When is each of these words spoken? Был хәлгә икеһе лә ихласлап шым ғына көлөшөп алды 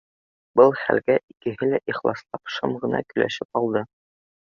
Был 0.59 0.73
хәлгә 0.83 1.17
икеһе 1.35 1.71
лә 1.75 1.81
ихласлап 1.95 2.53
шым 2.57 2.77
ғына 2.87 3.07
көлөшөп 3.15 3.65
алды 3.65 3.89